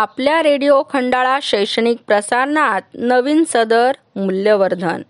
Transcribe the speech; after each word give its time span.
आपल्या 0.00 0.42
रेडिओ 0.42 0.82
खंडाळा 0.92 1.38
शैक्षणिक 1.42 1.96
प्रसारणात 2.06 2.82
नवीन 2.94 3.42
सदर 3.48 3.92
मूल्यवर्धन. 4.16 5.02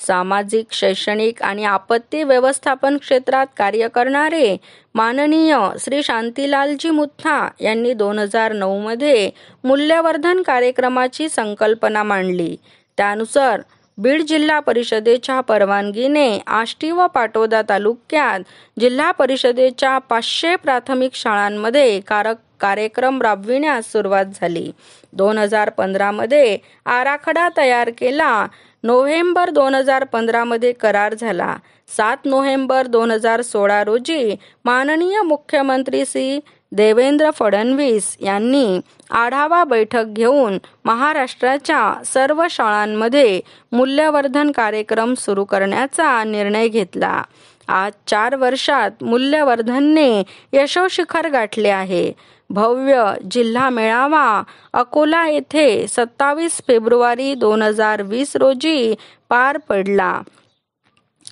सामाजिक 0.00 0.66
शैक्षणिक 0.72 1.42
आणि 1.42 1.64
आपत्ती 1.64 2.22
व्यवस्थापन 2.22 2.96
क्षेत्रात 2.96 3.46
कार्य 3.56 3.88
करणारे 3.88 4.56
माननीय 4.94 5.56
श्री 5.80 6.02
शांतीलालजी 6.02 6.90
मुथा 6.90 7.48
यांनी 7.60 7.92
दोन 7.92 8.18
हजार 8.18 8.52
नऊमध्ये 8.52 9.30
मूल्यवर्धन 9.64 10.42
कार्यक्रमाची 10.42 11.28
संकल्पना 11.28 12.02
मांडली. 12.02 12.56
त्यानुसार 12.96 13.60
बीड 13.98 14.22
जिल्हा 14.22 14.60
परिषदेच्या 14.60 15.40
परवानगीने 15.40 16.38
आष्टी 16.46 16.90
व 16.90 17.06
पाटोदा 17.06 17.62
तालुक्यात 17.68 18.40
जिल्हा 18.80 19.10
परिषदेच्या 19.10 19.98
पाचशे 19.98 20.56
प्राथमिक 20.56 21.14
शाळांमध्ये 21.14 22.00
कारक 22.00 22.36
कार्यक्रम 22.60 23.22
राबविण्यास 23.22 23.92
सुरुवात 23.92 24.24
झाली. 24.40 24.70
दोन 25.12 25.38
हजार 25.38 25.70
पंधरामध्ये 25.70 26.58
आराखडा 26.86 27.48
तयार 27.56 27.90
केला. 27.98 28.46
नोव्हेंबर 28.82 29.50
दोन 29.50 29.74
हजार 29.74 30.04
पंधरामध्ये 30.04 30.72
करार 30.72 31.14
झाला. 31.14 31.56
सात 31.96 32.16
नोव्हेंबर 32.24 32.86
दोन 32.86 33.10
हजार 33.10 33.42
सोळा 33.42 33.84
रोजी 33.84 34.36
माननीय 34.64 35.20
मुख्यमंत्री 35.22 36.04
श्री 36.06 36.40
देवेंद्र 36.72 37.30
फडणवीस 37.30 38.16
यांनी 38.20 38.80
आढावा 39.10 39.64
बैठक 39.64 40.04
घेऊन 40.06 40.58
महाराष्ट्राच्या 40.84 41.92
सर्व 42.04 42.46
शाळांमध्ये 42.50 43.40
मूल्यवर्धन 43.72 44.50
कार्यक्रम 44.50 45.14
सुरू 45.14 45.44
करण्याचा 45.44 46.24
निर्णय 46.24 46.68
घेतला. 46.68 47.22
आज 47.68 47.92
चार 48.06 48.34
वर्षात 48.36 48.90
मूल्यवर्धनने 49.02 50.22
यशोशिखर 50.52 51.28
गाठले 51.28 51.68
आहे. 51.68 52.12
भव्य 52.50 53.12
जिल्हा 53.30 53.68
मेळावा 53.70 54.42
अकोला 54.72 55.26
येथे 55.28 55.86
सत्तावीस 55.88 56.60
फेब्रुवारी 56.66 57.34
दोन 57.34 57.62
हजार 57.62 58.02
वीस 58.02 58.36
रोजी 58.36 58.94
पार 59.28 59.56
पडला. 59.68 60.20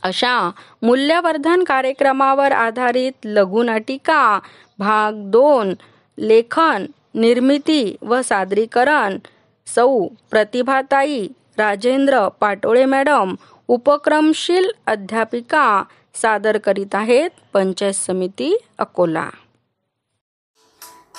अशा 0.03 0.51
मूल्यवर्धन 0.83 1.63
कार्यक्रमावर 1.65 2.53
आधारित 2.53 3.13
लघुनाटिका 3.25 4.39
भाग 4.79 5.23
दोन 5.31 5.73
लेखन 6.19 6.87
निर्मिती 7.15 7.97
व 8.03 8.21
सादरीकरण 8.25 9.19
सौ 9.67 9.87
प्रतिभाताई 10.31 11.27
राजेंद्र 11.59 12.29
पाटोळे 12.41 12.85
मॅडम 12.85 13.35
उपक्रमशील 13.69 14.69
अध्यापिका 14.87 15.83
सादर 16.15 16.59
करीत 16.59 16.95
आहेत 16.95 17.31
पंचायत 17.53 17.95
समिती 17.95 18.57
अकोला. 18.79 19.29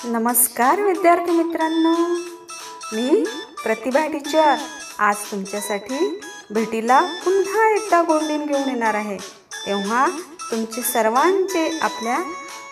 नमस्कार 0.04 0.82
विद्यार्थी 0.82 1.32
मित्रांनो. 1.32 1.94
मी 2.94 3.24
प्रतिभा 3.64 4.06
टीचर 4.08 4.56
आज 5.00 5.16
तुमच्यासाठी 5.32 6.22
भेटीला 6.50 7.00
पुन्हा 7.26 7.70
एकदा 7.76 8.02
गोंडीन 8.02 8.46
घेऊन 8.46 8.70
येणार 8.70 8.94
आहे. 8.94 9.18
तेव्हा 9.68 10.08
तुमचे 10.52 10.82
सर्वांचे 10.82 11.80
आपल्या 11.82 12.18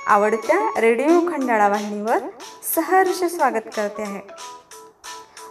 आवडत्या 0.08 0.82
रेडिओ 0.82 1.20
खंडाळा 1.20 1.68
वाहिनीवर 1.68 2.18
सहर्ष 2.76 3.24
स्वागत 3.24 3.70
करते 3.76 4.02
आहे. 4.02 4.22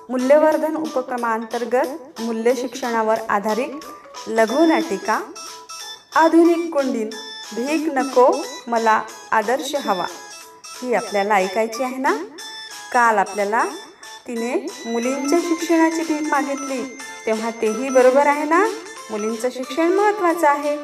मूल्यवर्धन 0.08 0.76
उपक्रमांतर्गत 0.76 2.20
मूल्य 2.20 2.54
शिक्षणावर 2.54 3.16
आधारित 3.28 3.84
लघुनाटिका 4.26 5.20
आधुनिक 6.16 6.72
गोंडीन 6.72 7.10
भीक 7.56 7.92
नको 7.94 8.36
मला 8.66 9.02
आदर्श 9.32 9.74
हवा. 9.74 10.06
ही 10.82 10.94
आपल्याला 10.94 11.34
ऐकायची 11.34 11.82
आहे 11.82 11.96
ना? 11.96 12.12
काल 12.92 13.18
आपल्याला 13.18 13.64
तिने 14.26 14.54
मुलींच्या 14.86 15.38
शिक्षणाची 15.38 16.02
भीक 16.02 16.28
मागितली. 16.30 16.82
तेव्हा 17.26 17.50
तेही 17.50 17.88
बरोबर 17.88 18.26
आहे 18.26 18.44
ना? 18.44 18.66
मुलींचं 19.10 19.48
शिक्षण 19.50 19.92
महत्त्वाचं 19.92 20.48
आहे. 20.48 20.76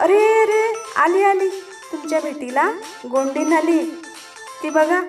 अरे 0.00 0.42
अरे 0.42 0.72
आली 0.96 1.22
आली. 1.24 1.48
तुमच्या 1.92 2.20
भेटीला 2.20 2.72
गोंडीन 3.10 3.52
आली 3.52 3.78
ती 4.62 4.70
बघा 4.70 5.00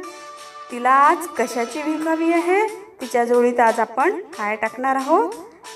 तिला 0.71 0.89
आज 0.89 1.27
कशाची 1.37 1.81
भीक 1.81 2.07
हवी 2.07 2.33
आहे? 2.33 2.67
तिच्या 3.01 3.25
जोडीत 3.25 3.59
आज 3.59 3.79
आपण 3.79 4.19
काय 4.37 4.55
टाकणार 4.55 4.95
आहोत? 4.95 5.29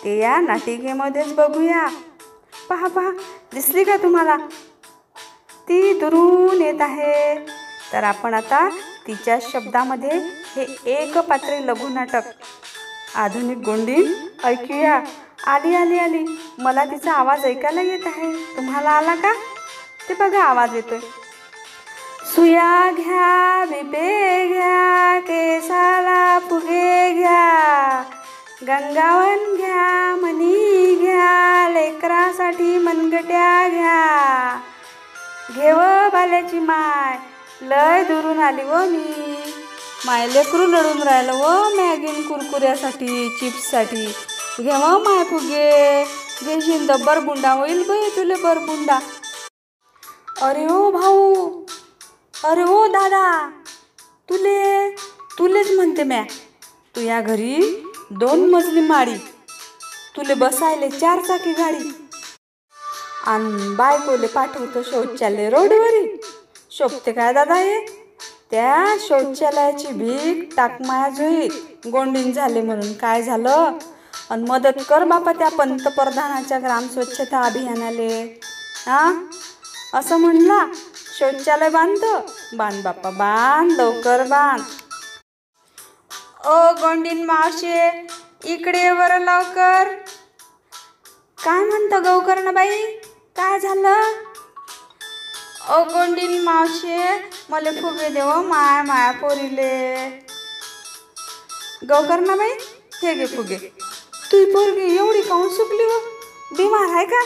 ते 0.03 0.17
या 0.19 0.40
नाटिकेमध्येच 0.40 1.34
बघूया. 1.34 1.88
पहा 2.69 2.88
पहा 2.88 3.12
दिसली 3.53 3.84
का 3.84 3.97
तुम्हाला? 3.97 4.38
ती 5.69 6.00
दुरून 6.00 6.62
येत 6.62 6.81
आहे. 6.81 7.60
तर 7.94 8.03
आपण 8.03 8.34
आता 8.34 8.69
तिच्या 9.07 9.38
शब्दामध्ये 9.41 10.12
हे 10.56 10.78
एक 10.85 11.18
पात्रे 11.18 11.68
लघुनाटक 11.68 12.22
आधुनिक 13.16 13.57
गोंडी 13.57 14.03
ऐकूया. 14.44 15.02
आली 15.47 15.75
आली 15.75 16.00
आली. 16.00 16.40
मला 16.57 16.85
तिचा 16.85 17.13
आवाज 17.13 17.46
ऐकायला 17.46 17.81
येत 17.81 18.06
आहे. 18.06 18.56
तुम्हाला 18.57 18.90
आला 18.90 19.16
का? 19.16 19.34
ते 20.09 20.13
बघा 20.13 20.44
आवाज 20.44 20.75
येतोय. 20.75 21.00
सुया 22.35 22.91
घ्या 22.91 23.66
बिबे 23.69 24.47
घ्या 24.47 25.19
केसाला 25.19 26.40
फुगे 26.40 27.13
घ्या. 27.13 28.03
गंगावन 28.68 29.56
घ्या 29.56 30.16
मनी 30.22 30.96
घ्या 30.96 31.69
लेकरासाठी 31.69 32.78
मनगट्या 32.78 33.68
घ्या. 33.69 34.59
घेव 35.56 35.78
बाल्याची 36.13 36.59
माय 36.59 37.31
लय 37.61 38.03
दुरून 38.03 38.39
आली 38.39 38.63
व 38.63 38.85
मी. 38.85 39.35
माय 40.05 40.27
लेकरू 40.27 40.67
लढून 40.67 41.03
राहिलं 41.03 41.33
व 41.33 41.69
मॅगीन 41.69 42.27
कुरकुऱ्यासाठी 42.27 43.29
चिप्ससाठी. 43.29 44.05
घेव 44.59 44.97
माय 44.97 45.23
फुगे. 45.23 46.03
घेशील 46.44 46.88
तर 46.88 46.95
बरबुंडा 46.95 47.51
होईल 47.51 47.88
बाई 47.88 48.09
तुले 48.09 48.35
बरबुंडा. 48.35 48.99
अरे 50.41 50.73
ओ 50.73 50.91
भाऊ. 50.91 51.61
अरे 52.44 52.63
ओ 52.63 52.88
दादा. 52.88 53.49
तुले 54.29 54.89
तुलेच 55.39 55.72
म्हणते 55.72 56.03
म्या. 56.03 56.23
तू 56.95 57.01
या 57.01 57.22
घरी 57.22 57.83
दोन 58.11 58.49
मजली 58.49 58.81
माडी. 58.81 59.16
तुले 60.17 60.33
बसायले 60.33 60.89
चार 60.89 61.22
चाकी 61.22 61.51
गाडी. 61.51 62.07
आणि 63.25 63.75
बायकोले 63.75 64.28
पाठवतो 64.28 64.83
शौचालय 64.83 65.49
रोडवरी. 65.49 66.22
शोभते 66.72 67.12
काय 67.12 67.34
दादा 67.34 67.54
हे? 67.54 67.86
त्या 68.52 68.96
शौचालयाची 69.00 69.88
भीक 69.88 70.50
टाकमाया 70.58 71.09
जुईत 71.09 71.88
गोंडीन 71.88 72.32
झाले 72.32 72.62
म्हणून 72.62 72.94
काय 72.94 73.22
झालं? 73.22 73.72
आणि 74.30 74.44
मदत 74.50 74.80
कर 74.90 75.04
बापा 75.04 75.32
त्या 75.32 75.50
पंतप्रधानाच्या 75.50 76.59
ग्राम 76.59 76.88
स्वच्छता 76.88 77.42
अभियानाले. 77.42 78.40
हा? 78.88 79.28
असं 79.94 80.18
म्हणला 80.18 80.66
शौचालय 81.20 81.70
बांध 81.70 82.06
बांध 82.58 82.84
बापा 82.84 83.09
बांध 83.09 83.72
लवकर 83.72 84.24
बांध. 84.24 84.64
ओ 86.48 86.72
गोंडीन 86.74 87.26
मावशे 87.26 88.08
इकडे 88.44 88.90
वर 88.90 89.20
लवकर. 89.20 89.94
काय 91.46 91.64
म्हणतं 91.64 92.03
गौकर्ण 92.03 92.53
बाई 92.53 92.86
काय 93.36 93.59
झालं? 93.59 94.31
ओ 95.69 95.83
गोंडीन 95.83 96.44
मावशे 96.44 97.29
मला 97.49 97.72
फुगे 97.72 98.09
देव 98.09 98.41
माया 98.41 98.83
माया 98.83 99.11
पोरीले. 99.11 100.07
गौकर्ण 101.89 102.38
बाई 102.38 102.49
हे 103.03 103.13
गे 103.13 103.25
फुगे. 103.25 103.57
तू 104.31 104.45
पोरगी 104.45 104.97
एवढी 104.97 105.22
काऊन 105.22 105.49
सुकली 105.49 105.83
हो? 105.83 105.99
बिमार 106.57 106.95
आहे 106.95 107.05
का? 107.05 107.22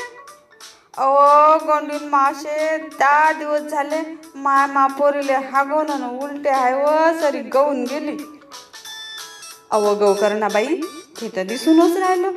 अहो 0.98 1.58
गोंडीन 1.58 2.10
मावशे 2.10 2.78
दहा 2.78 3.32
दिवस 3.32 3.62
झाले 3.62 4.02
माय 4.36 4.68
मा 4.68 4.88
पोरीले 4.88 5.34
हागवून 5.34 6.20
उलटे 6.20 6.50
आहे 6.50 6.74
व 6.74 6.88
हो, 6.88 7.22
सरी 7.22 7.40
गवून 7.40 7.84
गेली. 7.84 8.18
अव 9.72 9.94
गौकर्णा 9.96 10.48
बाई 10.48 10.82
हे 11.22 11.30
तर 11.36 11.44
दिसूनच 11.44 11.98
राहिलो. 11.98 12.32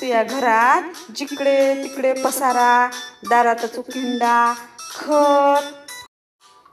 तू 0.00 0.06
या 0.06 0.22
घरात 0.22 0.82
जिकडे 1.16 1.82
तिकडे 1.82 2.12
पसारा 2.12 2.90
दारात 3.30 3.66
चुकिंडा 3.66 4.54
खत 4.90 5.74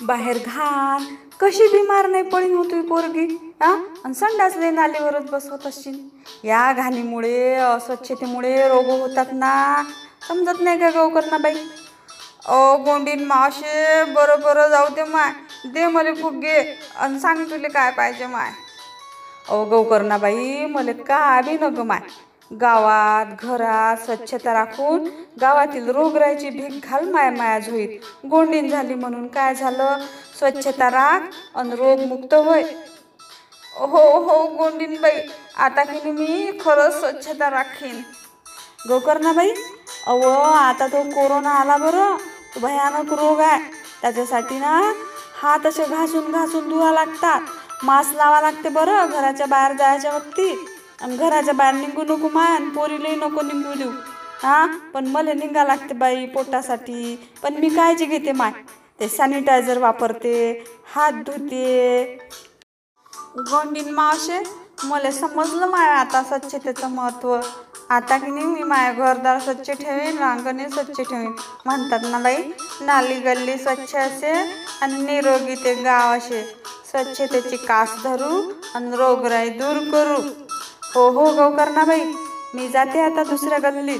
बाहेर 0.03 0.37
घाण. 0.37 1.03
कशी 1.41 1.67
बिमार 1.67 2.07
नाही 2.07 2.23
पडीन 2.23 2.55
होती 2.55 2.81
पोरगी 2.81 3.25
हा? 3.63 3.71
आणि 4.05 4.13
संडासले 4.13 4.69
नालीवरच 4.71 5.29
बसवत 5.31 5.67
असशील. 5.67 5.97
या 6.43 6.73
घाणीमुळे 6.73 7.55
अस्वच्छतेमुळे 7.55 8.67
रोग 8.67 8.85
होतात 8.85 9.25
ना. 9.31 9.83
समजत 10.27 10.61
नाही 10.61 10.79
का 10.79 10.89
गौकर्णा 10.89 11.37
बाई? 11.37 11.55
ओ 12.49 12.77
गोंडीन 12.77 13.25
मावशे 13.25 14.03
बरं 14.03 14.41
बरं 14.41 14.69
जाऊ 14.69 14.87
दे 14.89 15.03
माय. 15.03 15.31
दे 15.73 15.87
मला 15.87 16.13
फुगे 16.13 16.75
आणि 16.95 17.19
सांग 17.19 17.43
तुले 17.49 17.67
काय 17.67 17.91
पाहिजे 17.91 18.25
माय. 18.25 18.51
अहो 19.49 19.65
गौकर्णाबाई 19.65 20.65
मला 20.65 20.91
का 20.91 21.41
बी 21.41 21.57
नको 21.61 21.83
माय. 21.83 21.99
गावात 22.51 23.25
घरात 23.43 23.97
स्वच्छता 23.97 24.53
राखून 24.53 25.07
गावातील 25.41 25.89
रोगराईची 25.89 26.49
भीक 26.49 26.85
घाल 26.89 27.09
माया 27.09 27.31
माया 27.31 27.59
झोईत. 27.59 27.99
गोंडीन 28.25 28.69
झाली 28.69 28.93
म्हणून 28.93 29.27
काय 29.27 29.55
झालं? 29.55 29.97
स्वच्छता 30.39 30.89
राख 30.89 31.19
आणि 31.55 31.75
रोगमुक्त 31.75 32.33
होय. 32.33 32.63
हो 33.75 34.19
हो 34.19 34.47
गोंडीनबाई 34.47 35.21
आता 35.57 35.83
की 35.83 36.11
मी 36.11 36.57
खरंच 36.65 36.99
स्वच्छता 36.99 37.49
राखीन. 37.49 38.01
गोकर्णाबाई 38.87 39.51
अव 40.07 40.29
आता 40.31 40.87
तो 40.87 41.03
कोरोना 41.03 41.49
आला 41.49 41.77
बरं. 41.77 42.15
तो 42.55 42.59
भयानक 42.59 43.13
रोग 43.13 43.39
आहे. 43.39 43.59
त्याच्यासाठी 44.01 44.59
ना 44.59 44.93
हात 45.41 45.65
असे 45.65 45.85
घासून 45.85 46.31
घासून 46.31 46.69
धुवा 46.69 46.91
लागतात. 46.91 47.41
मास्क 47.83 48.15
लावा 48.15 48.41
लागते 48.41 48.69
बरं 48.69 49.05
घराच्या 49.05 49.45
बाहेर 49.45 49.71
जायच्या 49.71 50.15
वक्ती. 50.15 50.76
आणि 51.01 51.17
घराच्या 51.17 51.53
बाहेर 51.53 51.73
निघू 51.73 52.03
नको 52.03 52.29
मान 52.29 52.69
पोरीलाही 52.69 53.15
नको 53.15 53.41
निघू 53.41 53.73
देऊ. 53.73 53.91
हा? 54.43 54.65
पण 54.93 55.07
मला 55.07 55.33
निघा 55.33 55.63
लागते 55.63 55.93
बाई 55.93 56.25
पोटासाठी. 56.25 57.15
पण 57.43 57.53
मी 57.53 57.69
काळजी 57.69 58.05
घेते 58.05 58.31
माय. 58.31 58.51
ते 58.99 59.07
सॅनिटायझर 59.09 59.77
वापरते 59.77 60.63
हात 60.95 61.11
धुते. 61.13 62.17
गोंडीन 63.37 63.93
मावशे 63.93 64.43
मला 64.83 65.11
समजलं 65.11 65.67
माय 65.67 65.89
आता 65.89 66.23
स्वच्छतेचं 66.23 66.89
महत्त्व 66.89 67.39
आता 67.89 68.17
की 68.17 68.31
नाही 68.31 68.45
मी 68.45 68.63
माय 68.63 68.93
घरदार 68.93 69.39
स्वच्छ 69.39 69.71
ठेवीन 69.71 70.17
रांगणे 70.17 70.69
स्वच्छ 70.69 71.01
ठेवीन. 71.01 71.31
म्हणतात 71.65 71.99
ना 72.03 72.19
बाई 72.19 72.37
नाली 72.81 73.19
गल्ली 73.19 73.57
स्वच्छ 73.57 73.95
असे 73.95 74.33
आणि 74.81 75.01
निरोगी 75.01 75.55
ते 75.55 75.73
गाव 75.73 76.17
असे. 76.17 76.43
स्वच्छतेची 76.91 77.57
कास 77.57 77.95
धरू 78.03 78.51
आणि 78.75 78.95
रोगराई 78.95 79.49
दूर 79.49 79.77
करू. 79.91 80.46
हो 80.97 81.09
हो, 81.09 81.25
हो 81.25 81.31
गौकर्णाबाई 81.31 82.01
मी 82.55 82.67
जाते 82.67 82.99
आता 82.99 83.23
दुसऱ्या 83.23 83.57
गल्लीत. 83.57 83.99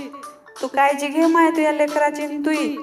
तू 0.62 0.68
काळजी 0.68 1.08
घे 1.08 1.26
माय 1.26 1.50
तुझ्या 1.52 1.72
लेकराची 1.72 2.24
आणि 2.24 2.38
तुई. 2.38 2.76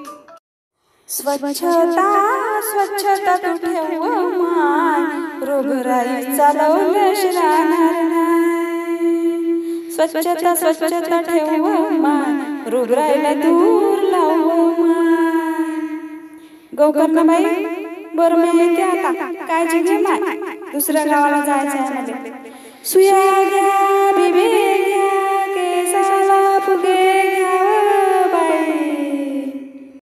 स्वच्छता 1.09 2.61
स्वच्छता 2.61 3.35
तू 3.37 3.53
ठेव 3.55 4.03
माय. 4.41 5.01
रोगराई 5.45 6.37
चालवल्याशी 6.37 7.27
राहणार 7.27 8.03
नाही. 8.03 9.91
स्वच्छता 9.91 10.55
स्वच्छता 10.55 11.21
ठेव 11.21 11.65
माय. 11.89 12.69
रोगराईला 12.69 13.33
दूर 13.33 13.99
लावू 13.99 14.83
माय. 14.83 15.75
गौकर्णबाई 16.77 17.43
बरं 18.15 18.37
मी 18.37 18.59
येते 18.59 18.81
आता. 18.81 19.31
काळजी 19.47 19.79
घे 19.79 19.97
माय. 19.97 20.35
दुसऱ्या 20.71 21.05
गावाला 21.05 21.45
जायचं 21.45 21.77
आहे 21.77 22.45
सुया 22.85 23.21
गया 23.49 24.11
बिबे 24.17 24.47
गया 24.83 25.45
कैसा 25.53 26.01
फुगे 26.65 27.14